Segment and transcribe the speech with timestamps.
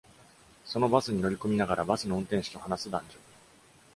[0.65, 3.19] そのバスに乗り込みながらバスの運転手と話す男女。